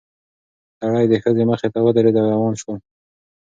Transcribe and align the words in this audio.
سړی 0.79 1.05
د 1.11 1.13
ښځې 1.23 1.43
مخې 1.49 1.67
ته 1.73 1.79
ودرېد 1.85 2.15
او 2.21 2.25
روان 2.33 2.53
شول. 2.61 2.79